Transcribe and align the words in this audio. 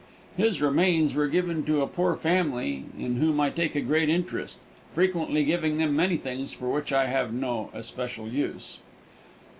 His 0.35 0.63
remains 0.63 1.13
were 1.13 1.27
given 1.27 1.63
to 1.65 1.83
a 1.83 1.87
poor 1.87 2.15
family 2.15 2.85
in 2.97 3.17
whom 3.17 3.39
I 3.39 3.51
take 3.51 3.75
a 3.75 3.81
great 3.81 4.09
interest, 4.09 4.57
frequently 4.95 5.45
giving 5.45 5.77
them 5.77 5.95
many 5.95 6.17
things 6.17 6.51
for 6.53 6.71
which 6.73 6.91
I 6.91 7.05
have 7.05 7.31
no 7.31 7.69
especial 7.71 8.27
use. 8.27 8.79